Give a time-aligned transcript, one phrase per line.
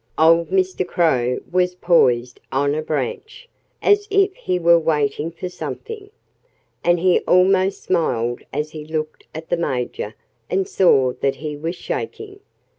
[0.17, 0.83] Old Mr.
[0.83, 3.47] Crow was poised on a branch,
[3.83, 6.09] as if he were waiting for something.
[6.83, 10.15] And he almost smiled as he looked at the Major
[10.49, 12.39] and saw that he was shaking.